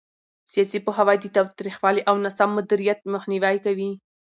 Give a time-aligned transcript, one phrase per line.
[0.51, 3.91] سیاسي پوهاوی د تاوتریخوالي او ناسم مدیریت مخنیوي کوي